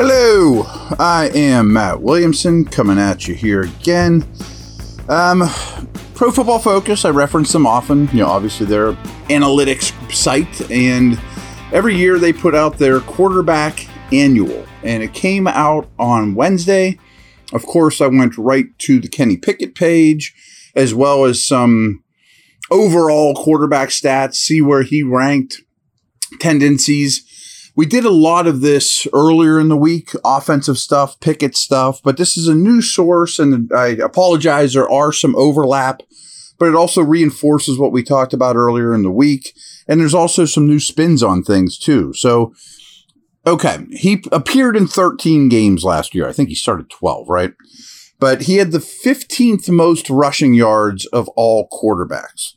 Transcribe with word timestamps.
Hello, 0.00 0.62
I 1.00 1.28
am 1.34 1.72
Matt 1.72 2.00
Williamson 2.00 2.64
coming 2.64 3.00
at 3.00 3.26
you 3.26 3.34
here 3.34 3.62
again. 3.62 4.24
Um, 5.08 5.40
Pro 6.14 6.30
Football 6.30 6.60
Focus, 6.60 7.04
I 7.04 7.10
reference 7.10 7.52
them 7.52 7.66
often. 7.66 8.06
You 8.12 8.20
know, 8.20 8.28
obviously 8.28 8.66
they're 8.66 8.92
analytics 9.28 9.92
site, 10.14 10.70
and 10.70 11.20
every 11.72 11.96
year 11.96 12.20
they 12.20 12.32
put 12.32 12.54
out 12.54 12.78
their 12.78 13.00
quarterback 13.00 13.88
annual, 14.12 14.64
and 14.84 15.02
it 15.02 15.14
came 15.14 15.48
out 15.48 15.88
on 15.98 16.36
Wednesday. 16.36 16.96
Of 17.52 17.66
course, 17.66 18.00
I 18.00 18.06
went 18.06 18.38
right 18.38 18.66
to 18.78 19.00
the 19.00 19.08
Kenny 19.08 19.36
Pickett 19.36 19.74
page, 19.74 20.32
as 20.76 20.94
well 20.94 21.24
as 21.24 21.44
some 21.44 22.04
overall 22.70 23.34
quarterback 23.34 23.88
stats, 23.88 24.36
see 24.36 24.62
where 24.62 24.82
he 24.82 25.02
ranked, 25.02 25.60
tendencies. 26.38 27.24
We 27.78 27.86
did 27.86 28.04
a 28.04 28.10
lot 28.10 28.48
of 28.48 28.60
this 28.60 29.06
earlier 29.12 29.60
in 29.60 29.68
the 29.68 29.76
week, 29.76 30.10
offensive 30.24 30.78
stuff, 30.78 31.20
Pickett 31.20 31.56
stuff, 31.56 32.00
but 32.02 32.16
this 32.16 32.36
is 32.36 32.48
a 32.48 32.54
new 32.56 32.82
source, 32.82 33.38
and 33.38 33.70
I 33.72 33.90
apologize, 33.90 34.72
there 34.72 34.90
are 34.90 35.12
some 35.12 35.36
overlap, 35.36 36.02
but 36.58 36.66
it 36.66 36.74
also 36.74 37.02
reinforces 37.02 37.78
what 37.78 37.92
we 37.92 38.02
talked 38.02 38.32
about 38.32 38.56
earlier 38.56 38.92
in 38.92 39.04
the 39.04 39.12
week. 39.12 39.56
And 39.86 40.00
there's 40.00 40.12
also 40.12 40.44
some 40.44 40.66
new 40.66 40.80
spins 40.80 41.22
on 41.22 41.44
things 41.44 41.78
too. 41.78 42.12
So, 42.14 42.52
okay, 43.46 43.86
he 43.92 44.24
appeared 44.32 44.76
in 44.76 44.88
13 44.88 45.48
games 45.48 45.84
last 45.84 46.16
year. 46.16 46.28
I 46.28 46.32
think 46.32 46.48
he 46.48 46.56
started 46.56 46.90
12, 46.90 47.28
right? 47.28 47.52
But 48.18 48.42
he 48.42 48.56
had 48.56 48.72
the 48.72 48.78
15th 48.78 49.68
most 49.68 50.10
rushing 50.10 50.52
yards 50.52 51.06
of 51.06 51.28
all 51.36 51.68
quarterbacks. 51.68 52.54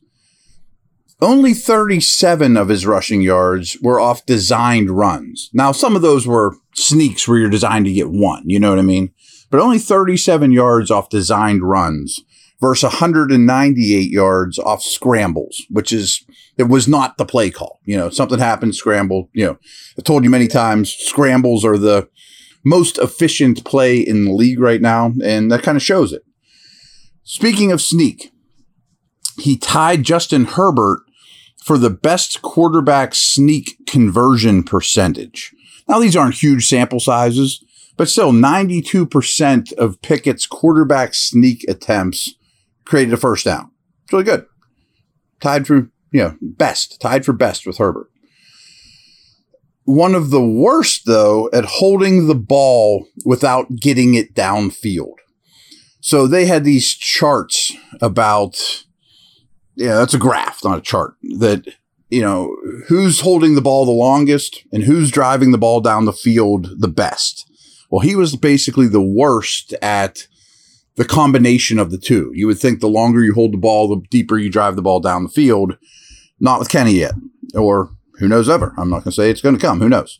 Only 1.22 1.54
37 1.54 2.58
of 2.58 2.70
his 2.70 2.88
rushing 2.88 3.22
yards 3.22 3.78
were 3.82 4.00
off 4.00 4.26
designed 4.26 4.90
runs. 4.90 5.52
Now, 5.54 5.72
some 5.72 5.96
of 5.96 6.02
those 6.02 6.26
were 6.26 6.56
sneaks 6.74 7.28
where 7.28 7.38
you're 7.38 7.50
designed 7.50 7.86
to 7.86 7.94
get 7.94 8.10
one, 8.10 8.44
you 8.46 8.60
know 8.60 8.72
what 8.72 8.80
I 8.80 8.84
mean? 8.84 9.14
But 9.52 9.60
only 9.60 9.78
37 9.78 10.52
yards 10.52 10.90
off 10.90 11.10
designed 11.10 11.62
runs 11.62 12.22
versus 12.60 12.84
198 12.84 14.10
yards 14.10 14.58
off 14.58 14.82
scrambles, 14.82 15.62
which 15.70 15.92
is, 15.92 16.26
it 16.58 16.64
was 16.64 16.88
not 16.88 17.18
the 17.18 17.26
play 17.26 17.52
call. 17.52 17.80
You 17.86 17.98
know, 17.98 18.10
something 18.10 18.40
happened, 18.40 18.76
scramble. 18.76 19.30
You 19.34 19.46
know, 19.46 19.58
I 20.00 20.02
told 20.02 20.24
you 20.24 20.30
many 20.30 20.48
times, 20.48 20.92
scrambles 20.92 21.64
are 21.64 21.78
the 21.78 22.10
most 22.64 22.98
efficient 22.98 23.64
play 23.64 24.00
in 24.00 24.26
the 24.26 24.34
league 24.34 24.60
right 24.60 24.82
now, 24.82 25.14
and 25.24 25.52
that 25.52 25.64
kind 25.64 25.76
of 25.76 25.84
shows 25.84 26.14
it. 26.14 26.24
Speaking 27.24 27.72
of 27.72 27.82
sneak, 27.82 28.32
he 29.40 29.58
tied 29.58 30.04
Justin 30.04 30.46
Herbert 30.46 31.02
for 31.62 31.78
the 31.78 31.90
best 31.90 32.42
quarterback 32.42 33.14
sneak 33.14 33.78
conversion 33.88 34.64
percentage. 34.64 35.54
Now, 35.88 36.00
these 36.00 36.16
aren't 36.16 36.36
huge 36.36 36.68
sample 36.68 37.00
sizes, 37.00 37.64
but 37.98 38.10
still 38.10 38.32
92% 38.32 39.74
of 39.74 40.02
Pickett's 40.02 40.48
quarterback 40.48 41.14
sneak 41.14 41.64
attempts 41.68 42.34
created 42.86 43.14
a 43.14 43.18
first 43.18 43.46
down. 43.46 43.72
It's 44.04 44.14
really 44.14 44.26
good. 44.26 44.46
Tied 45.40 45.68
for, 45.68 45.92
you 46.12 46.24
know, 46.24 46.38
best, 46.42 47.00
tied 47.00 47.26
for 47.26 47.34
best 47.34 47.66
with 47.66 47.78
Herbert. 47.78 48.08
One 49.84 50.16
of 50.16 50.30
the 50.30 50.46
worst, 50.46 51.06
though, 51.06 51.50
at 51.52 51.66
holding 51.66 52.28
the 52.28 52.36
ball 52.36 53.08
without 53.26 53.76
getting 53.76 54.14
it 54.14 54.34
downfield. 54.34 55.16
So 56.00 56.28
they 56.28 56.46
had 56.46 56.64
these 56.64 56.94
charts 56.94 57.76
about 58.00 58.86
yeah, 59.82 59.96
that's 59.96 60.14
a 60.14 60.20
graph, 60.20 60.64
not 60.64 60.78
a 60.78 60.82
chart. 60.82 61.16
That 61.40 61.66
you 62.10 62.22
know 62.22 62.56
who's 62.88 63.22
holding 63.22 63.56
the 63.56 63.62
ball 63.62 63.86
the 63.86 63.92
longest 63.92 64.64
and 64.72 64.84
who's 64.84 65.12
driving 65.12 65.52
the 65.52 65.58
ball 65.58 65.82
down 65.82 66.06
the 66.06 66.14
field 66.14 66.80
the 66.80 66.88
best. 66.88 67.50
Well, 67.90 68.02
he 68.02 68.16
was 68.16 68.36
basically 68.36 68.88
the 68.88 69.02
worst 69.02 69.74
at 69.82 70.28
the 70.96 71.06
combination 71.06 71.80
of 71.80 71.92
the 71.92 71.98
two. 71.98 72.32
You 72.34 72.48
would 72.48 72.60
think 72.60 72.80
the 72.80 72.88
longer 72.88 73.24
you 73.24 73.34
hold 73.34 73.54
the 73.54 73.58
ball, 73.58 73.88
the 73.88 74.02
deeper 74.10 74.38
you 74.38 74.50
drive 74.50 74.76
the 74.76 74.82
ball 74.82 75.00
down 75.00 75.24
the 75.24 75.30
field. 75.30 75.78
Not 76.40 76.60
with 76.60 76.70
Kenny 76.70 76.94
yet, 76.94 77.14
or 77.56 77.92
who 78.20 78.28
knows 78.28 78.50
ever. 78.50 78.74
I'm 78.78 78.90
not 78.90 79.04
going 79.04 79.12
to 79.12 79.12
say 79.12 79.30
it's 79.30 79.42
going 79.42 79.56
to 79.56 79.62
come. 79.62 79.80
Who 79.80 79.90
knows? 79.90 80.20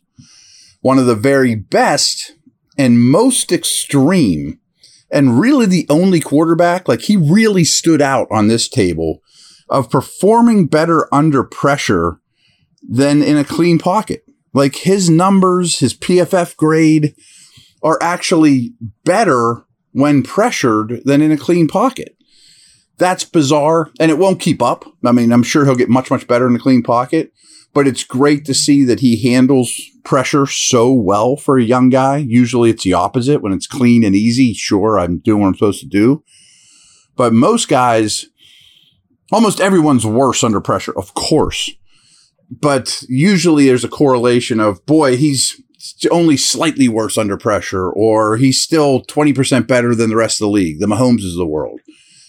One 0.82 0.98
of 0.98 1.06
the 1.06 1.16
very 1.16 1.56
best 1.56 2.34
and 2.78 3.00
most 3.00 3.52
extreme, 3.52 4.60
and 5.12 5.40
really 5.40 5.66
the 5.66 5.86
only 5.90 6.20
quarterback, 6.20 6.88
like 6.88 7.02
he 7.02 7.18
really 7.18 7.64
stood 7.64 8.02
out 8.02 8.28
on 8.32 8.48
this 8.48 8.68
table 8.68 9.22
of 9.72 9.90
performing 9.90 10.68
better 10.68 11.08
under 11.14 11.44
pressure 11.44 12.20
than 12.88 13.24
in 13.24 13.38
a 13.38 13.46
clean 13.46 13.80
pocket. 13.80 14.26
Like 14.54 14.76
his 14.76 15.10
numbers, 15.10 15.80
his 15.80 15.94
PFF 15.94 16.58
grade 16.58 17.16
are 17.82 17.98
actually 18.02 18.74
better 19.06 19.66
when 19.94 20.24
pressured 20.24 21.02
than 21.06 21.22
in 21.22 21.32
a 21.32 21.38
clean 21.38 21.68
pocket. 21.68 22.18
That's 22.98 23.24
bizarre 23.24 23.90
and 24.00 24.12
it 24.12 24.18
won't 24.18 24.42
keep 24.42 24.62
up. 24.62 24.86
I 25.06 25.12
mean, 25.12 25.32
I'm 25.32 25.42
sure 25.42 25.66
he'll 25.66 25.76
get 25.76 25.90
much, 25.90 26.12
much 26.12 26.28
better 26.28 26.48
in 26.48 26.56
a 26.56 26.60
clean 26.60 26.84
pocket, 26.84 27.32
but 27.74 27.88
it's 27.88 28.04
great 28.04 28.46
to 28.46 28.54
see 28.54 28.84
that 28.84 29.00
he 29.00 29.32
handles 29.32 29.74
pressure 30.04 30.46
so 30.46 30.92
well 30.92 31.38
for 31.38 31.58
a 31.58 31.64
young 31.64 31.90
guy. 31.90 32.18
Usually 32.18 32.70
it's 32.70 32.84
the 32.84 32.94
opposite. 32.94 33.42
When 33.42 33.54
it's 33.54 33.68
clean 33.68 34.04
and 34.04 34.16
easy, 34.16 34.54
sure, 34.54 35.00
I'm 35.00 35.20
doing 35.20 35.42
what 35.42 35.48
I'm 35.48 35.56
supposed 35.56 35.80
to 35.80 35.88
do. 35.88 36.24
But 37.16 37.34
most 37.34 37.68
guys, 37.68 38.26
Almost 39.32 39.62
everyone's 39.62 40.06
worse 40.06 40.44
under 40.44 40.60
pressure, 40.60 40.98
of 40.98 41.14
course. 41.14 41.72
But 42.50 43.04
usually 43.08 43.68
there's 43.68 43.86
a 43.86 43.90
correlation 43.90 44.60
of, 44.60 44.86
boy, 44.86 45.16
he's 45.16 45.62
only 46.12 46.38
slightly 46.38 46.88
worse 46.88 47.18
under 47.18 47.38
pressure, 47.38 47.90
or 47.90 48.38
he's 48.38 48.62
still 48.62 49.04
20% 49.06 49.68
better 49.68 49.96
than 49.96 50.10
the 50.10 50.16
rest 50.16 50.42
of 50.42 50.46
the 50.46 50.52
league, 50.52 50.80
the 50.80 50.86
Mahomes 50.86 51.24
is 51.24 51.36
the 51.36 51.46
world. 51.46 51.80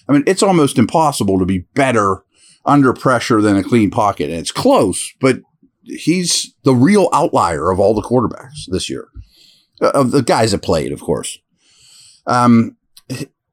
I 0.09 0.12
mean, 0.12 0.25
it's 0.27 0.43
almost 0.43 0.79
impossible 0.79 1.39
to 1.39 1.45
be 1.45 1.67
better 1.75 2.25
under 2.65 2.93
pressure 2.93 3.41
than 3.41 3.57
a 3.57 3.65
clean 3.65 3.91
pocket. 3.91 4.31
And 4.31 4.39
it's 4.39 4.53
close, 4.53 5.12
but 5.21 5.41
he's 5.83 6.55
the 6.65 6.75
real 6.75 7.09
outlier 7.12 7.71
of 7.71 7.81
all 7.81 7.95
the 7.95 8.03
quarterbacks 8.03 8.67
this 8.69 8.89
year, 8.89 9.09
uh, 9.81 9.91
of 9.95 10.12
the 10.12 10.23
guys 10.23 10.53
that 10.53 10.62
played, 10.62 10.93
of 10.93 11.01
course. 11.01 11.39
Um, 12.27 12.77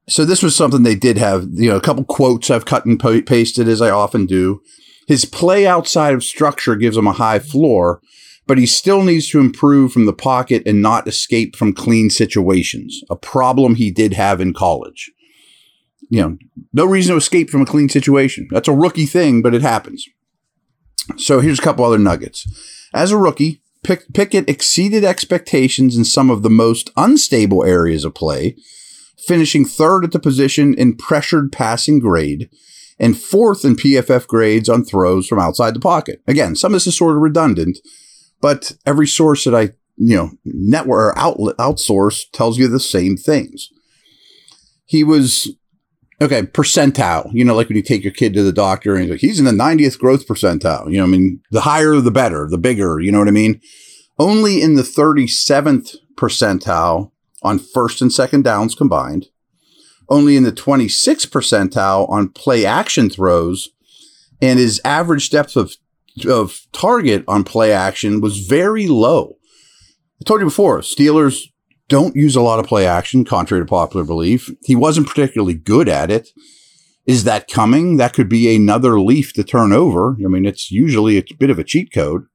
so 0.10 0.26
this 0.26 0.44
was 0.44 0.56
something 0.56 0.84
they 0.84 0.96
did 0.96 1.18
have, 1.18 1.48
you 1.54 1.70
know, 1.70 1.78
a 1.78 1.82
couple 1.82 2.04
quotes 2.04 2.50
I've 2.50 2.66
cut 2.66 2.86
and 2.86 3.00
pasted 3.00 3.68
as 3.68 3.82
I 3.82 3.90
often 3.90 4.26
do. 4.26 4.62
His 5.08 5.26
play 5.26 5.66
outside 5.66 6.14
of 6.14 6.24
structure 6.24 6.76
gives 6.76 6.98
him 6.98 7.08
a 7.08 7.14
high 7.14 7.40
floor, 7.40 8.02
but 8.46 8.58
he 8.58 8.66
still 8.66 9.04
needs 9.04 9.30
to 9.30 9.40
improve 9.40 9.92
from 9.92 10.06
the 10.06 10.14
pocket 10.14 10.64
and 10.66 10.82
not 10.82 11.08
escape 11.08 11.56
from 11.56 11.74
clean 11.74 12.10
situations, 12.10 13.02
a 13.10 13.16
problem 13.16 13.76
he 13.76 13.92
did 13.92 14.14
have 14.14 14.42
in 14.42 14.54
college. 14.54 15.12
You 16.10 16.22
know, 16.22 16.38
no 16.74 16.86
reason 16.86 17.14
to 17.14 17.18
escape 17.18 17.50
from 17.50 17.62
a 17.62 17.66
clean 17.66 17.90
situation. 17.90 18.48
That's 18.52 18.68
a 18.68 18.74
rookie 18.74 19.06
thing, 19.06 19.42
but 19.42 19.54
it 19.54 19.62
happens. 19.62 20.08
So 21.18 21.40
here's 21.40 21.60
a 21.60 21.64
couple 21.64 21.86
other 21.86 22.00
nuggets. 22.00 22.48
As 22.94 23.12
a 23.12 23.18
rookie, 23.18 23.62
Pick- 23.84 24.14
Pickett 24.14 24.50
exceeded 24.50 25.04
expectations 25.04 25.96
in 25.96 26.04
some 26.04 26.30
of 26.30 26.42
the 26.42 26.50
most 26.50 26.90
unstable 26.98 27.64
areas 27.64 28.04
of 28.04 28.14
play, 28.14 28.56
finishing 29.26 29.66
third 29.66 30.04
at 30.04 30.12
the 30.12 30.20
position 30.20 30.74
in 30.74 30.96
pressured 30.96 31.52
passing 31.52 32.00
grade 32.00 32.50
and 33.00 33.18
fourth 33.18 33.64
in 33.64 33.76
PFF 33.76 34.28
grades 34.28 34.68
on 34.70 34.84
throws 34.84 35.28
from 35.28 35.40
outside 35.40 35.74
the 35.74 35.80
pocket. 35.80 36.22
Again, 36.28 36.56
some 36.56 36.74
of 36.74 36.76
this 36.76 36.88
is 36.88 36.98
sort 36.98 37.16
of 37.16 37.22
redundant, 37.22 37.80
but 38.42 38.74
every 38.86 39.08
source 39.08 39.46
that 39.46 39.56
I, 39.56 39.74
you 39.96 40.16
know, 40.16 40.32
network 40.44 41.16
or 41.16 41.20
outlet 41.20 41.58
outsource 41.58 42.24
tells 42.34 42.58
you 42.58 42.68
the 42.68 42.80
same 42.80 43.16
things. 43.16 43.70
He 44.86 45.04
was 45.04 45.56
okay, 46.22 46.42
percentile, 46.42 47.30
you 47.34 47.46
know, 47.46 47.56
like 47.56 47.70
when 47.70 47.78
you 47.78 47.84
take 47.84 48.04
your 48.04 48.14
kid 48.14 48.34
to 48.34 48.44
the 48.44 48.52
doctor 48.52 48.94
and 48.94 49.04
he's 49.04 49.12
like, 49.12 49.22
he's 49.22 49.40
in 49.40 49.46
the 49.46 49.52
90th 49.52 49.98
growth 49.98 50.28
percentile. 50.28 50.92
You 50.92 50.98
know, 50.98 51.06
I 51.06 51.08
mean, 51.08 51.42
the 51.52 51.62
higher 51.62 51.96
the 52.02 52.12
better, 52.12 52.48
the 52.50 52.58
bigger, 52.58 53.00
you 53.00 53.12
know 53.12 53.20
what 53.20 53.28
I 53.28 53.32
mean? 53.32 53.62
Only 54.18 54.62
in 54.62 54.76
the 54.76 54.82
37th 54.82 55.96
percentile 56.16 57.12
on 57.42 57.60
first 57.60 58.02
and 58.02 58.12
second 58.12 58.44
downs 58.44 58.76
combined, 58.76 59.28
only 60.10 60.36
in 60.36 60.44
the 60.44 60.52
26th 60.52 61.28
percentile 61.30 62.10
on 62.10 62.30
play 62.30 62.66
action 62.66 63.10
throws, 63.10 63.70
and 64.42 64.60
his 64.60 64.82
average 64.84 65.30
depth 65.30 65.56
of, 65.56 65.76
of 66.28 66.62
target 66.72 67.24
on 67.28 67.44
play 67.44 67.72
action 67.72 68.22
was 68.22 68.40
very 68.40 68.88
low. 68.88 69.38
I 70.22 70.26
told 70.26 70.42
you 70.42 70.48
before, 70.48 70.80
Steelers 70.80 71.46
don't 71.88 72.16
use 72.16 72.36
a 72.36 72.42
lot 72.42 72.60
of 72.60 72.68
play 72.68 72.86
action, 72.86 73.26
contrary 73.26 73.64
to 73.64 73.70
popular 73.70 74.06
belief. 74.06 74.50
He 74.64 74.76
wasn't 74.76 75.08
particularly 75.08 75.56
good 75.56 75.90
at 75.90 76.12
it. 76.12 76.30
Is 77.06 77.24
that 77.24 77.48
coming? 77.48 77.98
That 77.98 78.14
could 78.14 78.30
be 78.30 78.56
another 78.56 79.00
leaf 79.00 79.34
to 79.34 79.44
turn 79.44 79.74
over. 79.74 80.16
I 80.24 80.28
mean, 80.28 80.46
it's 80.46 80.70
usually 80.70 81.18
a 81.18 81.24
bit 81.40 81.50
of 81.50 81.58
a 81.58 81.64
cheat 81.64 81.92
code. 81.92 82.26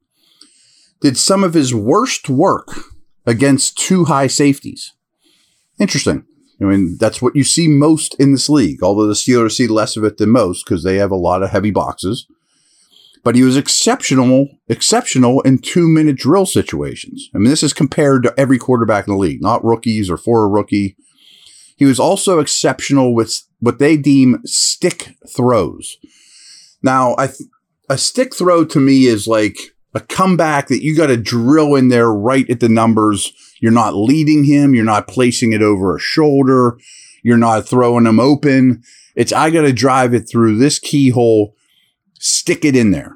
Did 1.01 1.17
some 1.17 1.45
of 1.45 1.55
his 1.55 1.75
worst 1.75 2.29
work 2.29 2.75
against 3.27 3.79
two 3.79 4.05
high 4.07 4.27
safeties. 4.27 4.93
Interesting. 5.79 6.25
I 6.61 6.65
mean, 6.65 6.97
that's 6.99 7.21
what 7.21 7.35
you 7.35 7.43
see 7.45 7.67
most 7.69 8.15
in 8.21 8.33
this 8.33 8.49
league, 8.49 8.83
although 8.83 9.07
the 9.07 9.15
Steelers 9.15 9.53
see 9.53 9.67
less 9.67 9.97
of 9.97 10.05
it 10.05 10.19
than 10.19 10.31
most 10.31 10.65
because 10.65 10.85
they 10.85 10.97
have 10.97 11.11
a 11.11 11.17
lot 11.17 11.43
of 11.43 11.51
heavy 11.51 11.71
boxes. 11.73 12.27
but 13.25 13.35
he 13.35 13.43
was 13.43 13.57
exceptional, 13.57 14.49
exceptional 14.69 15.41
in 15.41 15.59
two 15.59 15.89
minute 15.89 16.17
drill 16.17 16.45
situations. 16.47 17.31
I 17.35 17.39
mean, 17.39 17.49
this 17.49 17.63
is 17.63 17.73
compared 17.73 18.23
to 18.23 18.35
every 18.39 18.59
quarterback 18.59 19.09
in 19.09 19.15
the 19.15 19.19
league, 19.19 19.43
not 19.43 19.65
rookies 19.65 20.11
or 20.11 20.19
for 20.19 20.45
a 20.45 20.49
rookie. 20.49 20.95
He 21.77 21.87
was 21.87 21.99
also 21.99 22.39
exceptional 22.39 23.15
with 23.15 23.43
what 23.61 23.79
they 23.79 23.97
deem 23.97 24.43
stick 24.45 25.17
throws. 25.27 25.97
Now, 26.83 27.17
th- 27.17 27.49
a 27.89 27.97
stick 27.99 28.35
throw 28.35 28.65
to 28.67 28.79
me 28.79 29.07
is 29.07 29.27
like 29.27 29.74
a 29.95 30.01
comeback 30.01 30.69
that 30.69 30.83
you 30.83 30.97
got 30.97 31.07
to 31.07 31.17
drill 31.17 31.75
in 31.75 31.89
there 31.89 32.11
right 32.13 32.49
at 32.51 32.61
the 32.61 32.69
numbers. 32.69 33.33
You're 33.61 33.73
not 33.73 33.95
leading 33.95 34.45
him. 34.45 34.75
You're 34.75 34.85
not 34.85 35.09
placing 35.09 35.53
it 35.53 35.63
over 35.63 35.97
a 35.97 36.01
shoulder. 36.01 36.79
You're 37.23 37.37
not 37.37 37.67
throwing 37.67 38.07
him 38.07 38.21
open. 38.21 38.83
It's, 39.15 39.33
I 39.33 39.51
got 39.51 39.63
to 39.63 39.73
drive 39.73 40.13
it 40.13 40.29
through 40.29 40.59
this 40.59 40.79
keyhole, 40.79 41.55
stick 42.19 42.65
it 42.65 42.77
in 42.77 42.91
there. 42.91 43.15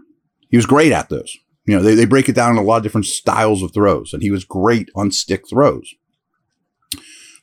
He 0.50 0.56
was 0.56 0.66
great 0.66 0.92
at 0.92 1.08
those. 1.08 1.36
You 1.66 1.76
know, 1.76 1.82
they, 1.82 1.94
they 1.94 2.06
break 2.06 2.28
it 2.28 2.34
down 2.34 2.52
in 2.52 2.56
a 2.56 2.62
lot 2.62 2.78
of 2.78 2.82
different 2.84 3.06
styles 3.06 3.62
of 3.62 3.74
throws, 3.74 4.14
and 4.14 4.22
he 4.22 4.30
was 4.30 4.44
great 4.44 4.88
on 4.94 5.10
stick 5.10 5.48
throws. 5.48 5.94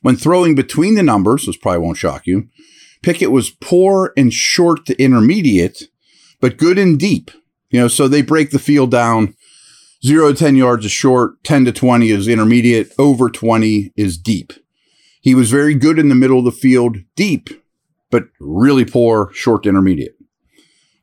When 0.02 0.16
throwing 0.16 0.54
between 0.54 0.94
the 0.94 1.02
numbers, 1.02 1.46
this 1.46 1.56
probably 1.56 1.80
won't 1.80 1.98
shock 1.98 2.26
you, 2.26 2.48
Pickett 3.02 3.30
was 3.30 3.50
poor 3.50 4.12
and 4.16 4.32
short 4.32 4.84
to 4.86 5.00
intermediate, 5.00 5.84
but 6.40 6.56
good 6.56 6.78
and 6.78 6.98
deep. 6.98 7.30
You 7.70 7.80
know, 7.80 7.88
so 7.88 8.08
they 8.08 8.22
break 8.22 8.50
the 8.50 8.58
field 8.58 8.90
down. 8.90 9.34
Zero 10.04 10.32
to 10.32 10.38
10 10.38 10.56
yards 10.56 10.84
is 10.84 10.92
short, 10.92 11.42
10 11.44 11.64
to 11.64 11.72
20 11.72 12.10
is 12.10 12.28
intermediate, 12.28 12.92
over 12.98 13.28
20 13.28 13.92
is 13.96 14.18
deep. 14.18 14.52
He 15.20 15.34
was 15.34 15.50
very 15.50 15.74
good 15.74 15.98
in 15.98 16.08
the 16.08 16.14
middle 16.14 16.38
of 16.38 16.44
the 16.44 16.52
field, 16.52 16.98
deep, 17.16 17.48
but 18.10 18.24
really 18.38 18.84
poor, 18.84 19.32
short 19.32 19.64
to 19.64 19.70
intermediate. 19.70 20.16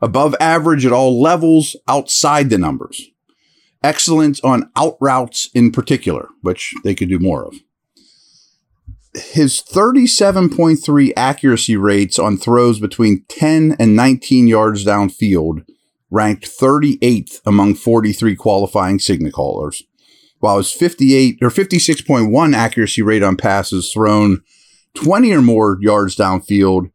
Above 0.02 0.36
average 0.40 0.86
at 0.86 0.92
all 0.92 1.22
levels 1.22 1.76
outside 1.88 2.50
the 2.50 2.58
numbers. 2.58 3.10
Excellent 3.82 4.40
on 4.44 4.72
out 4.78 4.96
routes 5.02 5.50
in 5.54 5.72
particular, 5.72 6.30
which 6.42 6.74
they 6.84 6.96
could 6.96 7.10
do 7.10 7.20
more 7.20 7.46
of 7.46 7.56
his 9.14 9.62
37.3 9.62 11.14
accuracy 11.16 11.78
rates 11.78 12.18
on 12.18 12.38
throws 12.38 12.80
between 12.80 13.26
10 13.30 13.76
and 13.80 13.96
19 13.96 14.48
yards 14.48 14.86
downfield 14.86 15.64
ranked 16.14 16.46
38th 16.46 17.42
among 17.46 17.74
43 17.74 18.36
qualifying 18.36 19.00
signal 19.00 19.32
callers, 19.32 19.84
while 20.40 20.58
his 20.58 20.72
58 20.72 21.40
or 21.42 21.50
56.1 21.50 22.56
accuracy 22.56 23.02
rate 23.02 23.24
on 23.24 23.36
passes 23.36 23.92
thrown 23.92 24.42
20 24.94 25.34
or 25.34 25.42
more 25.42 25.78
yards 25.82 26.16
downfield 26.16 26.92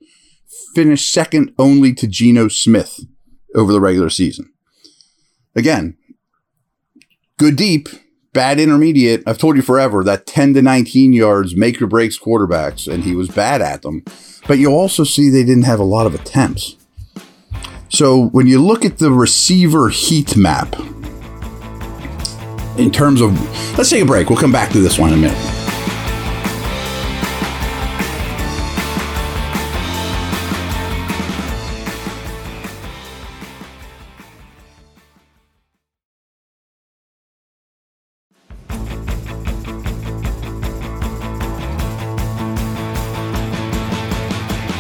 finished 0.75 1.13
second 1.13 1.53
only 1.59 1.93
to 1.93 2.07
Geno 2.07 2.47
Smith 2.47 3.01
over 3.55 3.73
the 3.73 3.81
regular 3.81 4.09
season. 4.09 4.53
Again, 5.57 5.97
good 7.39 7.57
deep, 7.57 7.89
bad 8.33 8.61
intermediate. 8.61 9.25
I've 9.27 9.39
told 9.39 9.57
you 9.57 9.63
forever 9.63 10.05
that 10.05 10.27
10 10.27 10.55
to 10.55 10.63
19 10.63 11.13
yards 11.13 11.57
make 11.57 11.83
or 11.83 11.89
breaks 11.89 12.19
quarterbacks, 12.19 12.87
and 12.87 13.03
he 13.03 13.17
was 13.17 13.29
bad 13.29 13.61
at 13.61 13.83
them. 13.83 14.05
But 14.47 14.59
you 14.59 14.71
also 14.71 15.03
see 15.03 15.29
they 15.29 15.45
didn't 15.45 15.65
have 15.65 15.81
a 15.81 15.85
lot 15.85 16.07
of 16.07 16.15
attempts. 16.15 16.77
So 17.89 18.27
when 18.29 18.47
you 18.47 18.63
look 18.63 18.85
at 18.85 18.99
the 18.99 19.11
receiver 19.11 19.89
heat 19.89 20.37
map, 20.37 20.75
in 22.79 22.91
terms 22.91 23.21
of, 23.21 23.33
let's 23.77 23.91
take 23.91 24.03
a 24.03 24.07
break. 24.07 24.31
We'll 24.31 24.39
come 24.39 24.53
back 24.53 24.71
to 24.73 24.81
this 24.81 24.99
one 24.99 25.13
in 25.13 25.19
a 25.19 25.23
minute. 25.23 25.68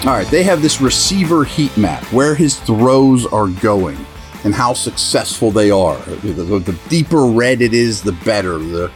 All 0.08 0.14
right, 0.14 0.26
they 0.28 0.42
have 0.42 0.62
this 0.62 0.80
receiver 0.80 1.44
heat 1.44 1.76
map 1.76 2.02
where 2.14 2.34
his 2.34 2.58
throws 2.60 3.26
are 3.26 3.48
going 3.48 3.98
and 4.42 4.54
how 4.54 4.72
successful 4.72 5.50
they 5.50 5.70
are. 5.70 5.98
The, 5.98 6.32
the, 6.32 6.58
the 6.60 6.78
deeper 6.88 7.26
red 7.26 7.60
it 7.60 7.74
is, 7.74 8.00
the 8.00 8.12
better. 8.12 8.56
The, 8.56 8.90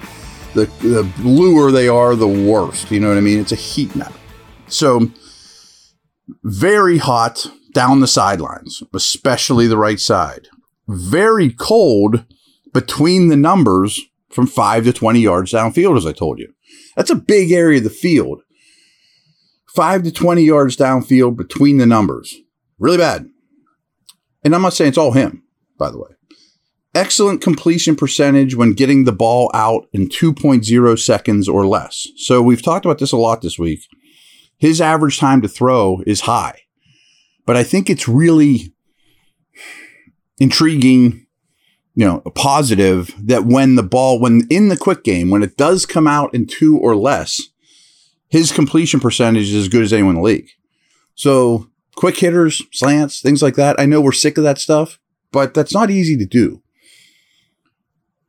the 0.54 0.64
the 0.80 1.12
bluer 1.18 1.70
they 1.70 1.86
are, 1.86 2.16
the 2.16 2.26
worse. 2.26 2.90
You 2.90 3.00
know 3.00 3.08
what 3.08 3.18
I 3.18 3.20
mean? 3.20 3.40
It's 3.40 3.52
a 3.52 3.56
heat 3.56 3.94
map. 3.94 4.14
So 4.68 5.10
very 6.44 6.96
hot 6.96 7.46
down 7.74 8.00
the 8.00 8.06
sidelines, 8.06 8.82
especially 8.94 9.66
the 9.66 9.76
right 9.76 10.00
side. 10.00 10.48
Very 10.88 11.50
cold 11.50 12.24
between 12.72 13.28
the 13.28 13.36
numbers 13.36 14.00
from 14.30 14.46
five 14.46 14.84
to 14.84 14.94
20 14.94 15.20
yards 15.20 15.52
downfield, 15.52 15.98
as 15.98 16.06
I 16.06 16.12
told 16.12 16.38
you. 16.38 16.54
That's 16.96 17.10
a 17.10 17.16
big 17.16 17.52
area 17.52 17.78
of 17.78 17.84
the 17.84 17.90
field 17.90 18.40
five 19.74 20.02
to 20.02 20.12
20 20.12 20.42
yards 20.42 20.76
downfield 20.76 21.36
between 21.36 21.78
the 21.78 21.86
numbers. 21.86 22.34
Really 22.78 22.98
bad. 22.98 23.28
And 24.44 24.54
I'm 24.54 24.62
not 24.62 24.74
saying 24.74 24.90
it's 24.90 24.98
all 24.98 25.12
him, 25.12 25.44
by 25.78 25.90
the 25.90 25.98
way. 25.98 26.10
Excellent 26.94 27.40
completion 27.40 27.96
percentage 27.96 28.54
when 28.54 28.74
getting 28.74 29.04
the 29.04 29.12
ball 29.12 29.50
out 29.54 29.86
in 29.92 30.08
2.0 30.08 30.98
seconds 30.98 31.48
or 31.48 31.66
less. 31.66 32.06
So 32.16 32.42
we've 32.42 32.62
talked 32.62 32.84
about 32.84 32.98
this 32.98 33.12
a 33.12 33.16
lot 33.16 33.40
this 33.40 33.58
week. 33.58 33.80
His 34.58 34.80
average 34.80 35.18
time 35.18 35.40
to 35.42 35.48
throw 35.48 36.02
is 36.06 36.22
high, 36.22 36.60
but 37.46 37.56
I 37.56 37.64
think 37.64 37.88
it's 37.88 38.06
really 38.06 38.74
intriguing, 40.38 41.26
you 41.94 42.06
know, 42.06 42.20
positive 42.34 43.12
that 43.18 43.44
when 43.44 43.74
the 43.74 43.82
ball, 43.82 44.20
when 44.20 44.46
in 44.50 44.68
the 44.68 44.76
quick 44.76 45.02
game, 45.02 45.30
when 45.30 45.42
it 45.42 45.56
does 45.56 45.86
come 45.86 46.06
out 46.06 46.34
in 46.34 46.46
two 46.46 46.78
or 46.78 46.94
less, 46.94 47.40
his 48.32 48.50
completion 48.50 48.98
percentage 48.98 49.50
is 49.50 49.54
as 49.54 49.68
good 49.68 49.82
as 49.82 49.92
anyone 49.92 50.16
in 50.16 50.22
the 50.22 50.26
league. 50.26 50.48
So 51.14 51.68
quick 51.96 52.18
hitters, 52.18 52.62
slants, 52.72 53.20
things 53.20 53.42
like 53.42 53.56
that. 53.56 53.78
I 53.78 53.84
know 53.84 54.00
we're 54.00 54.12
sick 54.12 54.38
of 54.38 54.44
that 54.44 54.58
stuff, 54.58 54.98
but 55.32 55.52
that's 55.52 55.74
not 55.74 55.90
easy 55.90 56.16
to 56.16 56.24
do. 56.24 56.62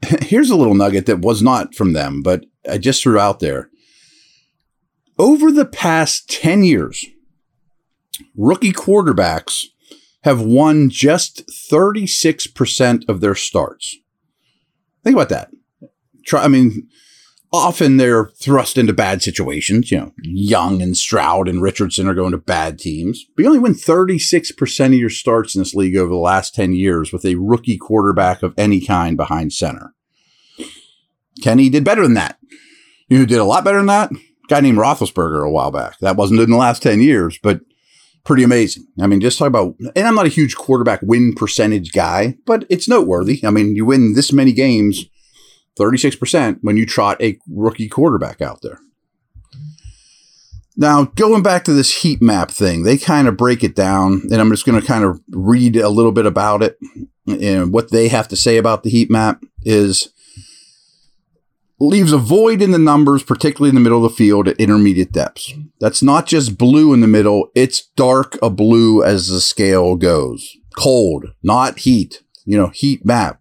Here's 0.21 0.50
a 0.50 0.57
little 0.57 0.73
nugget 0.73 1.05
that 1.05 1.21
was 1.21 1.41
not 1.41 1.73
from 1.73 1.94
them, 1.94 2.21
but 2.21 2.45
I 2.69 2.79
just 2.79 3.01
threw 3.01 3.17
out 3.17 3.39
there. 3.39 3.69
Over 5.17 5.53
the 5.53 5.65
past 5.65 6.29
10 6.29 6.65
years, 6.65 7.05
rookie 8.35 8.73
quarterbacks 8.73 9.67
have 10.23 10.41
won 10.41 10.89
just 10.89 11.47
36% 11.47 13.07
of 13.07 13.21
their 13.21 13.35
starts. 13.35 13.95
Think 15.05 15.15
about 15.15 15.29
that. 15.29 15.50
Try, 16.25 16.43
I 16.43 16.50
mean, 16.50 16.89
often 17.53 17.98
they're 17.98 18.25
thrust 18.25 18.79
into 18.79 18.91
bad 18.91 19.22
situations. 19.22 19.91
You 19.91 20.00
know, 20.00 20.13
Young 20.24 20.81
and 20.81 20.98
Stroud 20.98 21.48
and 21.48 21.62
Richardson 21.62 22.07
are 22.07 22.15
going 22.15 22.31
to 22.31 22.38
bad 22.38 22.79
teams. 22.79 23.24
But 23.36 23.43
you 23.43 23.50
only 23.50 23.60
win 23.60 23.75
36% 23.75 24.86
of 24.88 24.93
your 24.93 25.12
starts 25.12 25.55
in 25.55 25.62
this 25.62 25.75
league 25.75 25.95
over 25.95 26.10
the 26.10 26.15
last 26.15 26.55
10 26.55 26.74
years 26.74 27.13
with 27.13 27.24
a 27.24 27.36
rookie 27.36 27.77
quarterback 27.77 28.41
of 28.41 28.55
any 28.57 28.81
kind 28.81 29.15
behind 29.15 29.53
center. 29.53 29.93
Kenny 31.41 31.69
did 31.69 31.83
better 31.83 32.01
than 32.01 32.15
that. 32.15 32.39
You 33.07 33.19
know 33.19 33.25
did 33.25 33.38
a 33.38 33.45
lot 33.45 33.63
better 33.63 33.77
than 33.77 33.86
that? 33.88 34.12
Guy 34.50 34.60
named 34.60 34.77
Roethlisberger 34.77 35.45
a 35.45 35.51
while 35.51 35.72
back. 35.72 36.00
That 36.00 36.17
wasn't 36.17 36.39
in 36.39 36.50
the 36.50 36.57
last 36.57 36.81
10 36.81 37.01
years, 37.01 37.38
but 37.41 37.62
pretty 38.24 38.43
amazing. 38.43 38.88
I 39.00 39.07
mean, 39.07 39.22
just 39.22 39.38
talk 39.38 39.48
about, 39.48 39.75
and 39.95 40.07
I'm 40.07 40.15
not 40.15 40.25
a 40.25 40.29
huge 40.29 40.55
quarterback 40.55 41.01
win 41.03 41.33
percentage 41.36 41.91
guy, 41.91 42.38
but 42.45 42.65
it's 42.69 42.89
noteworthy. 42.89 43.41
I 43.45 43.51
mean, 43.51 43.75
you 43.75 43.86
win 43.86 44.13
this 44.13 44.33
many 44.33 44.53
games 44.53 45.05
36% 45.80 46.60
when 46.62 46.77
you 46.77 46.86
trot 46.86 47.22
a 47.22 47.38
rookie 47.50 47.89
quarterback 47.89 48.42
out 48.42 48.62
there. 48.62 48.80
Now, 50.75 51.06
going 51.06 51.44
back 51.44 51.65
to 51.65 51.74
this 51.74 52.01
heat 52.01 52.22
map 52.22 52.50
thing, 52.50 52.84
they 52.84 52.98
kind 52.98 53.27
of 53.27 53.38
break 53.38 53.63
it 53.63 53.75
down, 53.75 54.24
and 54.32 54.36
I'm 54.36 54.50
just 54.50 54.65
going 54.65 54.80
to 54.80 54.86
kind 54.86 55.03
of 55.03 55.22
read 55.30 55.75
a 55.75 55.89
little 55.89 56.12
bit 56.12 56.25
about 56.25 56.63
it. 56.63 56.77
And 57.27 57.72
what 57.72 57.92
they 57.92 58.08
have 58.08 58.27
to 58.30 58.36
say 58.36 58.58
about 58.58 58.84
the 58.84 58.89
heat 58.89 59.10
map 59.12 59.44
is 59.62 60.10
leaves 61.80 62.12
a 62.12 62.18
void 62.18 62.62
in 62.62 62.72
the 62.72 62.80
numbers, 62.80 63.24
particularly 63.24 63.70
in 63.70 63.75
the 63.75 63.82
middle 63.82 64.03
of 64.03 64.12
the 64.12 64.15
field 64.15 64.48
at 64.48 64.60
intermediate 64.60 65.12
depths. 65.12 65.53
That's 65.80 66.01
not 66.01 66.25
just 66.25 66.58
blue 66.58 66.94
in 66.94 67.01
the 67.01 67.08
middle, 67.08 67.50
it's 67.56 67.88
dark 67.96 68.38
a 68.42 68.50
blue 68.50 69.03
as 69.03 69.27
the 69.27 69.42
scale 69.42 69.96
goes. 69.96 70.58
Cold, 70.75 71.25
not 71.44 71.80
heat. 71.80 72.24
You 72.46 72.58
know, 72.58 72.68
heat 72.70 73.06
map. 73.06 73.39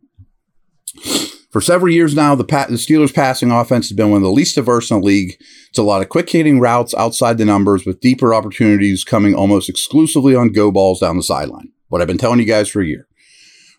For 1.53 1.61
several 1.61 1.93
years 1.93 2.15
now, 2.15 2.35
the, 2.35 2.45
the, 2.45 2.77
Steelers' 2.77 3.15
passing 3.15 3.51
offense 3.51 3.91
has 3.91 3.97
been 3.97 4.09
one 4.11 4.17
of 4.17 4.23
the 4.23 4.31
least 4.31 4.55
diverse 4.55 4.91
in 4.91 5.01
the 5.01 5.07
league. 5.07 5.37
It's 5.69 5.79
a 5.79 5.83
lot 5.83 6.01
of 6.01 6.09
quick 6.09 6.31
hitting 6.31 6.61
routes 6.61 6.95
outside 6.95 7.37
the 7.37 7.45
numbers 7.45 7.85
with 7.85 8.01
deeper 8.01 8.33
opportunities 8.33 9.05
coming 9.05 9.35
almost 9.35 9.69
exclusively 9.69 10.35
on 10.35 10.53
go 10.53 10.71
balls 10.73 11.01
down 11.01 11.19
the 11.19 11.23
sideline. 11.23 11.71
What 11.89 12.01
I've 12.01 12.09
been 12.09 12.17
telling 12.17 12.41
you 12.41 12.47
guys 12.47 12.71
for 12.71 12.81
a 12.81 12.87
year. 12.87 13.07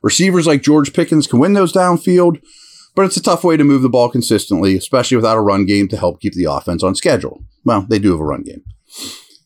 Receivers 0.03 0.45
like 0.45 0.61
George 0.61 0.93
Pickens 0.93 1.25
can 1.25 1.39
win 1.39 1.53
those 1.53 1.73
downfield, 1.73 2.39
but 2.93 3.05
it's 3.05 3.17
a 3.17 3.23
tough 3.23 3.43
way 3.43 3.57
to 3.57 3.63
move 3.63 3.81
the 3.81 3.89
ball 3.89 4.07
consistently, 4.07 4.77
especially 4.77 5.17
without 5.17 5.37
a 5.37 5.41
run 5.41 5.65
game 5.65 5.87
to 5.87 5.97
help 5.97 6.21
keep 6.21 6.33
the 6.33 6.45
offense 6.45 6.83
on 6.83 6.93
schedule. 6.93 7.43
Well, 7.65 7.87
they 7.89 7.97
do 7.97 8.11
have 8.11 8.19
a 8.19 8.23
run 8.23 8.43
game. 8.43 8.63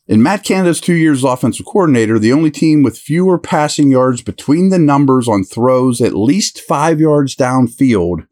In 0.08 0.22
Matt 0.22 0.42
Canada's 0.42 0.80
two 0.80 0.94
years 0.94 1.18
as 1.18 1.24
offensive 1.24 1.66
coordinator, 1.66 2.18
the 2.18 2.32
only 2.32 2.50
team 2.50 2.82
with 2.82 2.96
fewer 2.96 3.38
passing 3.38 3.90
yards 3.90 4.22
between 4.22 4.70
the 4.70 4.78
numbers 4.78 5.28
on 5.28 5.44
throws 5.44 6.00
at 6.00 6.14
least 6.14 6.62
five 6.62 6.98
yards 6.98 7.36
downfield 7.36 8.26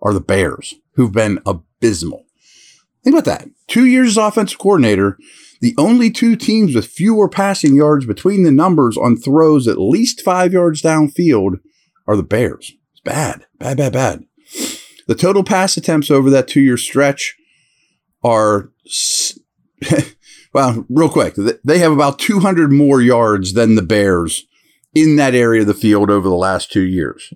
are 0.00 0.12
the 0.12 0.20
Bears, 0.20 0.74
who've 0.94 1.12
been 1.12 1.38
abysmal. 1.46 2.24
Think 3.04 3.14
about 3.14 3.24
that. 3.26 3.48
Two 3.68 3.86
years 3.86 4.08
as 4.08 4.16
offensive 4.16 4.58
coordinator, 4.58 5.16
the 5.60 5.76
only 5.78 6.10
two 6.10 6.34
teams 6.34 6.74
with 6.74 6.86
fewer 6.86 7.28
passing 7.28 7.76
yards 7.76 8.04
between 8.04 8.42
the 8.42 8.50
numbers 8.50 8.96
on 8.96 9.16
throws 9.16 9.68
at 9.68 9.78
least 9.78 10.22
five 10.22 10.52
yards 10.52 10.82
downfield 10.82 11.60
are 12.08 12.16
the 12.16 12.24
Bears. 12.24 12.72
It's 12.90 13.00
bad, 13.00 13.46
bad, 13.60 13.76
bad, 13.76 13.92
bad. 13.92 14.24
The 15.06 15.14
total 15.14 15.44
pass 15.44 15.76
attempts 15.76 16.10
over 16.10 16.30
that 16.30 16.48
two 16.48 16.60
year 16.60 16.76
stretch 16.76 17.36
are, 18.24 18.72
well, 20.52 20.86
real 20.88 21.08
quick, 21.08 21.34
they 21.64 21.78
have 21.78 21.92
about 21.92 22.18
200 22.18 22.72
more 22.72 23.00
yards 23.00 23.54
than 23.54 23.74
the 23.74 23.82
Bears 23.82 24.46
in 24.94 25.16
that 25.16 25.34
area 25.34 25.62
of 25.62 25.66
the 25.66 25.74
field 25.74 26.10
over 26.10 26.28
the 26.28 26.34
last 26.34 26.70
two 26.70 26.82
years. 26.82 27.32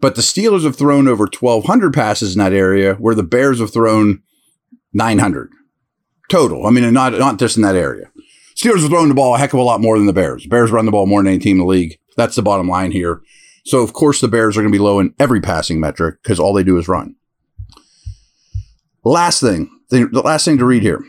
But 0.00 0.14
the 0.14 0.22
Steelers 0.22 0.64
have 0.64 0.76
thrown 0.76 1.06
over 1.06 1.24
1,200 1.24 1.92
passes 1.92 2.34
in 2.34 2.38
that 2.38 2.54
area, 2.54 2.94
where 2.94 3.14
the 3.14 3.22
Bears 3.22 3.60
have 3.60 3.72
thrown 3.72 4.22
900 4.94 5.50
total. 6.30 6.66
I 6.66 6.70
mean, 6.70 6.90
not, 6.92 7.12
not 7.12 7.38
just 7.38 7.56
in 7.56 7.62
that 7.62 7.76
area. 7.76 8.10
Steelers 8.54 8.80
have 8.80 8.90
thrown 8.90 9.08
the 9.08 9.14
ball 9.14 9.34
a 9.34 9.38
heck 9.38 9.52
of 9.52 9.58
a 9.58 9.62
lot 9.62 9.80
more 9.80 9.98
than 9.98 10.06
the 10.06 10.12
Bears. 10.12 10.46
Bears 10.46 10.70
run 10.70 10.86
the 10.86 10.92
ball 10.92 11.06
more 11.06 11.22
than 11.22 11.32
any 11.32 11.38
team 11.38 11.56
in 11.56 11.66
the 11.66 11.66
league. 11.66 11.98
That's 12.16 12.36
the 12.36 12.42
bottom 12.42 12.68
line 12.68 12.92
here. 12.92 13.20
So, 13.64 13.82
of 13.82 13.92
course, 13.92 14.20
the 14.20 14.28
Bears 14.28 14.56
are 14.56 14.62
going 14.62 14.72
to 14.72 14.76
be 14.76 14.82
low 14.82 14.98
in 14.98 15.14
every 15.18 15.40
passing 15.40 15.80
metric 15.80 16.16
because 16.22 16.40
all 16.40 16.54
they 16.54 16.64
do 16.64 16.78
is 16.78 16.88
run. 16.88 17.16
Last 19.04 19.40
thing, 19.40 19.70
the 19.90 20.22
last 20.24 20.44
thing 20.44 20.58
to 20.58 20.64
read 20.64 20.82
here. 20.82 21.02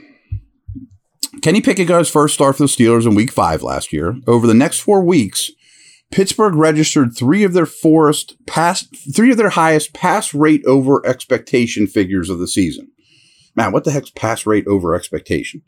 Kenny 1.42 1.62
Pickett 1.62 1.88
got 1.88 2.00
his 2.00 2.10
first 2.10 2.34
start 2.34 2.58
for 2.58 2.64
the 2.64 2.68
Steelers 2.68 3.06
in 3.06 3.16
week 3.16 3.32
five 3.32 3.64
last 3.64 3.94
year. 3.94 4.18
Over 4.28 4.48
the 4.48 4.54
next 4.54 4.80
four 4.80 5.04
weeks, 5.04 5.50
Pittsburgh 6.12 6.56
registered 6.56 7.16
three 7.16 7.44
of 7.44 7.54
their 7.54 7.66
forest 7.66 8.36
pass, 8.46 8.86
three 9.16 9.32
of 9.32 9.38
their 9.38 9.50
highest 9.50 9.94
pass 9.94 10.34
rate 10.34 10.64
over 10.66 11.06
expectation 11.06 11.88
figures 11.88 12.30
of 12.30 12.40
the 12.40 12.48
season. 12.48 12.92
Man, 13.56 13.72
what 13.72 13.86
the 13.86 13.92
heck's 13.92 14.10
pass 14.10 14.46
rate 14.46 14.68
over 14.68 14.94
expectation? 14.94 15.62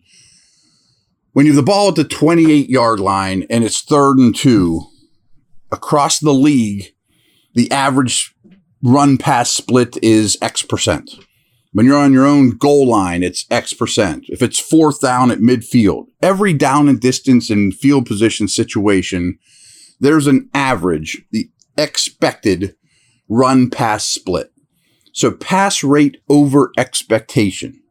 When 1.31 1.45
you 1.45 1.53
have 1.53 1.57
the 1.57 1.63
ball 1.63 1.89
at 1.89 1.95
the 1.95 2.03
28 2.03 2.69
yard 2.69 2.99
line 2.99 3.45
and 3.49 3.63
it's 3.63 3.81
third 3.81 4.17
and 4.17 4.35
two, 4.35 4.81
across 5.71 6.19
the 6.19 6.33
league, 6.33 6.93
the 7.55 7.71
average 7.71 8.35
run 8.83 9.17
pass 9.17 9.49
split 9.49 9.97
is 10.03 10.37
X 10.41 10.61
percent. 10.61 11.09
When 11.73 11.87
you're 11.87 11.97
on 11.97 12.13
your 12.13 12.25
own 12.25 12.51
goal 12.51 12.87
line, 12.87 13.23
it's 13.23 13.45
X 13.49 13.73
percent. 13.73 14.25
If 14.29 14.41
it's 14.43 14.59
fourth 14.59 15.01
down 15.01 15.31
at 15.31 15.39
midfield, 15.39 16.05
every 16.21 16.53
down 16.53 16.87
and 16.87 17.01
distance 17.01 17.49
and 17.49 17.73
field 17.73 18.05
position 18.05 18.47
situation, 18.47 19.39
there's 19.99 20.27
an 20.27 20.49
average, 20.53 21.23
the 21.31 21.49
expected 21.75 22.75
run 23.27 23.71
pass 23.71 24.05
split. 24.05 24.51
So 25.13 25.31
pass 25.31 25.83
rate 25.83 26.17
over 26.29 26.71
expectation. 26.77 27.81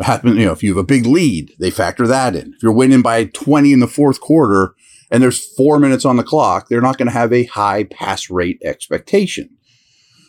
Happen, 0.00 0.36
you 0.36 0.46
know, 0.46 0.52
if 0.52 0.62
you 0.62 0.70
have 0.70 0.82
a 0.82 0.86
big 0.86 1.04
lead, 1.04 1.52
they 1.58 1.70
factor 1.70 2.06
that 2.06 2.36
in. 2.36 2.54
If 2.54 2.62
you're 2.62 2.72
winning 2.72 3.02
by 3.02 3.24
20 3.24 3.72
in 3.72 3.80
the 3.80 3.88
fourth 3.88 4.20
quarter, 4.20 4.74
and 5.10 5.22
there's 5.22 5.44
four 5.54 5.78
minutes 5.78 6.04
on 6.04 6.16
the 6.16 6.22
clock, 6.22 6.68
they're 6.68 6.80
not 6.80 6.96
going 6.96 7.08
to 7.08 7.12
have 7.12 7.32
a 7.32 7.44
high 7.44 7.84
pass 7.84 8.30
rate 8.30 8.60
expectation. 8.64 9.50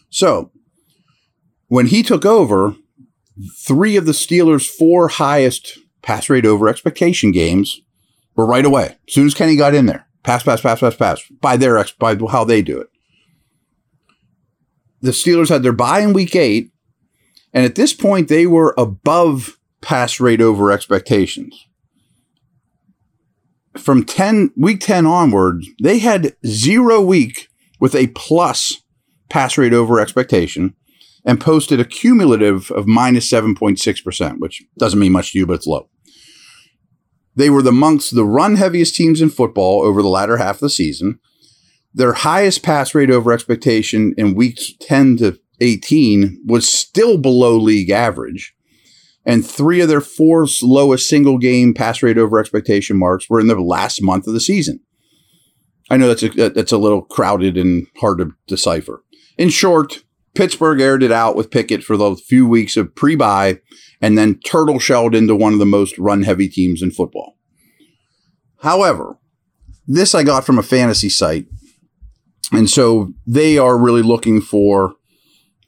So 0.09 0.51
when 1.67 1.87
he 1.87 2.03
took 2.03 2.25
over, 2.25 2.75
three 3.57 3.95
of 3.95 4.05
the 4.05 4.11
Steelers' 4.11 4.67
four 4.67 5.07
highest 5.07 5.79
pass 6.01 6.29
rate 6.29 6.45
over 6.45 6.67
expectation 6.67 7.31
games 7.31 7.81
were 8.35 8.45
right 8.45 8.65
away. 8.65 8.97
As 9.07 9.13
soon 9.13 9.27
as 9.27 9.33
Kenny 9.33 9.55
got 9.55 9.75
in 9.75 9.85
there, 9.85 10.07
pass, 10.23 10.43
pass, 10.43 10.61
pass, 10.61 10.79
pass, 10.79 10.95
pass, 10.95 11.21
by 11.41 11.57
their 11.57 11.77
ex, 11.77 11.91
by 11.91 12.15
how 12.31 12.43
they 12.43 12.61
do 12.61 12.79
it. 12.79 12.87
The 15.01 15.11
Steelers 15.11 15.49
had 15.49 15.63
their 15.63 15.73
bye 15.73 15.99
in 15.99 16.13
week 16.13 16.35
eight, 16.35 16.71
and 17.53 17.65
at 17.65 17.75
this 17.75 17.93
point 17.93 18.27
they 18.29 18.45
were 18.45 18.73
above 18.77 19.57
pass 19.81 20.19
rate 20.19 20.41
over 20.41 20.71
expectations 20.71 21.67
from 23.77 24.03
10 24.03 24.51
week 24.55 24.79
10 24.81 25.05
onward, 25.05 25.63
they 25.81 25.99
had 25.99 26.35
zero 26.45 27.01
week 27.01 27.49
with 27.79 27.95
a 27.95 28.07
plus 28.07 28.81
pass 29.29 29.57
rate 29.57 29.73
over 29.73 29.99
expectation 29.99 30.75
and 31.25 31.39
posted 31.39 31.79
a 31.79 31.85
cumulative 31.85 32.69
of 32.71 32.87
minus 32.87 33.31
7.6%, 33.31 34.39
which 34.39 34.63
doesn't 34.77 34.99
mean 34.99 35.11
much 35.11 35.31
to 35.31 35.39
you, 35.39 35.45
but 35.45 35.53
it's 35.53 35.67
low. 35.67 35.89
They 37.35 37.49
were 37.49 37.61
the 37.61 37.69
amongst 37.69 38.13
the 38.13 38.25
run 38.25 38.57
heaviest 38.57 38.95
teams 38.95 39.21
in 39.21 39.29
football 39.29 39.81
over 39.81 40.01
the 40.01 40.09
latter 40.09 40.37
half 40.37 40.55
of 40.55 40.61
the 40.61 40.69
season. 40.69 41.19
Their 41.93 42.13
highest 42.13 42.63
pass 42.63 42.93
rate 42.93 43.09
over 43.09 43.31
expectation 43.31 44.13
in 44.17 44.35
weeks 44.35 44.71
10 44.81 45.17
to 45.17 45.39
18 45.61 46.43
was 46.45 46.67
still 46.67 47.17
below 47.17 47.57
league 47.57 47.89
average 47.89 48.53
and 49.25 49.45
three 49.45 49.81
of 49.81 49.87
their 49.87 50.01
four 50.01 50.47
lowest 50.61 51.07
single 51.07 51.37
game 51.37 51.73
pass 51.73 52.03
rate 52.03 52.17
over 52.17 52.39
expectation 52.39 52.97
marks 52.97 53.29
were 53.29 53.39
in 53.39 53.47
the 53.47 53.59
last 53.59 54.01
month 54.01 54.27
of 54.27 54.33
the 54.33 54.39
season. 54.39 54.81
I 55.89 55.97
know 55.97 56.07
that's 56.07 56.23
a, 56.23 56.49
that's 56.49 56.71
a 56.71 56.77
little 56.77 57.01
crowded 57.01 57.57
and 57.57 57.87
hard 57.97 58.19
to 58.19 58.31
decipher. 58.47 59.03
In 59.37 59.49
short, 59.49 60.03
Pittsburgh 60.35 60.81
aired 60.81 61.03
it 61.03 61.11
out 61.11 61.35
with 61.35 61.51
Pickett 61.51 61.83
for 61.83 61.95
the 61.95 62.15
few 62.15 62.47
weeks 62.47 62.75
of 62.75 62.95
pre 62.95 63.15
bye 63.15 63.59
and 64.01 64.17
then 64.17 64.39
turtle 64.39 64.79
shelled 64.79 65.15
into 65.15 65.35
one 65.35 65.53
of 65.53 65.59
the 65.59 65.65
most 65.65 65.97
run 65.97 66.23
heavy 66.23 66.49
teams 66.49 66.81
in 66.81 66.91
football. 66.91 67.37
However, 68.61 69.17
this 69.87 70.15
I 70.15 70.23
got 70.23 70.45
from 70.45 70.57
a 70.57 70.63
fantasy 70.63 71.09
site. 71.09 71.47
And 72.51 72.69
so 72.69 73.13
they 73.25 73.57
are 73.57 73.77
really 73.77 74.01
looking 74.01 74.41
for 74.41 74.93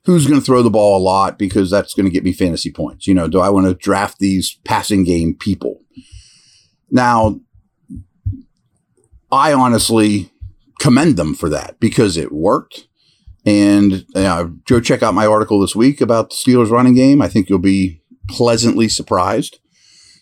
who's 0.06 0.28
going 0.28 0.40
to 0.40 0.46
throw 0.46 0.62
the 0.62 0.70
ball 0.70 0.98
a 0.98 1.02
lot 1.02 1.38
because 1.38 1.70
that's 1.70 1.94
going 1.94 2.06
to 2.06 2.12
get 2.12 2.24
me 2.24 2.32
fantasy 2.32 2.72
points. 2.72 3.08
You 3.08 3.14
know, 3.14 3.28
do 3.28 3.40
I 3.40 3.50
want 3.50 3.68
to 3.68 3.74
draft 3.74 4.20
these 4.20 4.60
passing 4.64 5.04
game 5.04 5.36
people? 5.36 5.82
Now, 6.92 7.40
I 9.32 9.52
honestly 9.52 10.32
commend 10.80 11.18
them 11.18 11.34
for 11.34 11.50
that 11.50 11.80
because 11.80 12.18
it 12.18 12.32
worked. 12.32 12.88
And 13.46 14.06
uh, 14.16 14.46
go 14.66 14.80
check 14.80 15.04
out 15.04 15.14
my 15.14 15.28
article 15.28 15.60
this 15.60 15.76
week 15.76 16.02
about 16.02 16.32
the 16.32 16.36
Steelers 16.36 16.72
running 16.72 16.96
game. 16.96 17.22
I 17.22 17.28
think 17.28 17.50
you'll 17.50 17.60
be 17.60 18.02
pleasantly 18.28 18.90
surprised. 18.90 19.60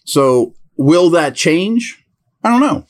So, 0.06 0.56
will 0.75 1.10
that 1.12 1.36
change? 1.36 2.03
I 2.44 2.50
don't 2.50 2.60
know 2.60 2.86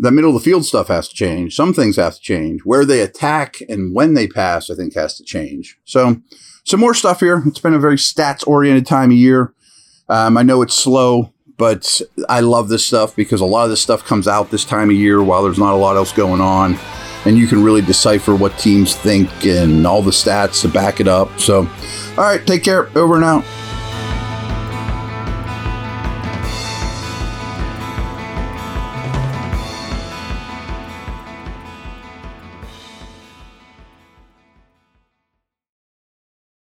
the 0.00 0.10
middle 0.10 0.34
of 0.34 0.42
the 0.42 0.50
field 0.50 0.64
stuff 0.64 0.88
has 0.88 1.08
to 1.08 1.14
change. 1.14 1.54
Some 1.54 1.74
things 1.74 1.96
have 1.96 2.14
to 2.14 2.20
change. 2.20 2.62
Where 2.64 2.86
they 2.86 3.00
attack 3.00 3.60
and 3.68 3.94
when 3.94 4.14
they 4.14 4.26
pass, 4.26 4.70
I 4.70 4.74
think, 4.74 4.94
has 4.94 5.14
to 5.18 5.24
change. 5.24 5.78
So, 5.84 6.22
some 6.64 6.80
more 6.80 6.94
stuff 6.94 7.20
here. 7.20 7.42
It's 7.46 7.60
been 7.60 7.74
a 7.74 7.78
very 7.78 7.96
stats 7.96 8.46
oriented 8.46 8.86
time 8.86 9.10
of 9.10 9.16
year. 9.16 9.52
Um, 10.08 10.38
I 10.38 10.42
know 10.42 10.62
it's 10.62 10.74
slow, 10.74 11.34
but 11.58 12.00
I 12.30 12.40
love 12.40 12.68
this 12.68 12.84
stuff 12.84 13.14
because 13.14 13.42
a 13.42 13.46
lot 13.46 13.64
of 13.64 13.70
this 13.70 13.82
stuff 13.82 14.04
comes 14.04 14.26
out 14.26 14.50
this 14.50 14.64
time 14.64 14.88
of 14.88 14.96
year 14.96 15.22
while 15.22 15.42
there's 15.42 15.58
not 15.58 15.74
a 15.74 15.76
lot 15.76 15.96
else 15.96 16.12
going 16.12 16.40
on. 16.40 16.78
And 17.26 17.36
you 17.36 17.46
can 17.46 17.62
really 17.62 17.82
decipher 17.82 18.34
what 18.34 18.58
teams 18.58 18.94
think 18.94 19.28
and 19.44 19.86
all 19.86 20.02
the 20.02 20.10
stats 20.10 20.62
to 20.62 20.68
back 20.68 21.00
it 21.00 21.08
up. 21.08 21.38
So, 21.38 21.58
all 22.16 22.24
right, 22.24 22.44
take 22.46 22.64
care. 22.64 22.88
Over 22.96 23.16
and 23.16 23.24
out. 23.24 23.44